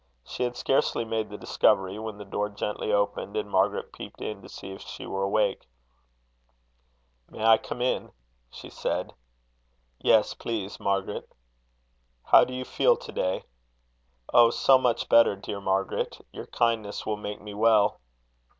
She 0.25 0.41
had 0.41 0.57
scarcely 0.57 1.05
made 1.05 1.29
the 1.29 1.37
discovery, 1.37 1.99
when 1.99 2.17
the 2.17 2.25
door 2.25 2.49
gently 2.49 2.91
opened, 2.91 3.37
and 3.37 3.47
Margaret 3.47 3.93
peeped 3.93 4.19
in 4.19 4.41
to 4.41 4.49
see 4.49 4.71
if 4.71 4.81
she 4.81 5.05
were 5.05 5.21
awake. 5.21 5.67
"May 7.29 7.45
I 7.45 7.59
come 7.59 7.83
in?" 7.83 8.11
she 8.49 8.67
said. 8.71 9.13
"Yes, 9.99 10.33
please, 10.33 10.79
Margaret." 10.79 11.31
"How 12.23 12.43
do 12.43 12.51
you 12.55 12.65
feel 12.65 12.97
to 12.97 13.11
day?" 13.11 13.43
"Oh, 14.33 14.49
so 14.49 14.79
much 14.79 15.07
better, 15.07 15.35
dear 15.35 15.61
Margaret! 15.61 16.19
Your 16.31 16.47
kindness 16.47 17.05
will 17.05 17.17
make 17.17 17.39
me 17.39 17.53
well." 17.53 17.99